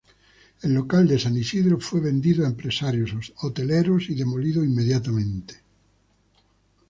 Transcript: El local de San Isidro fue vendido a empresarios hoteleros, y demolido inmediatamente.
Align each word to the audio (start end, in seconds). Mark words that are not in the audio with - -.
El 0.63 0.73
local 0.73 1.07
de 1.07 1.19
San 1.19 1.37
Isidro 1.37 1.79
fue 1.79 1.99
vendido 1.99 2.43
a 2.43 2.47
empresarios 2.49 3.11
hoteleros, 3.43 4.09
y 4.09 4.15
demolido 4.15 4.63
inmediatamente. 4.63 5.61